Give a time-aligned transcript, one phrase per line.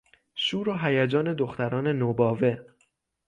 [0.35, 2.57] شور و هیجان دختران نوباوه